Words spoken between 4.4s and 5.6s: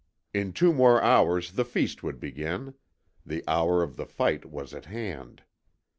was at hand.